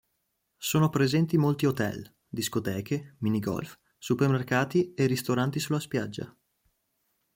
Sono 0.57 0.89
presenti 0.89 1.37
molti 1.37 1.67
hotel, 1.67 2.11
discoteche, 2.27 3.17
minigolf, 3.19 3.77
supermercati 3.99 4.95
e 4.95 5.05
ristoranti 5.05 5.59
sulla 5.59 5.79
spiaggia. 5.79 6.35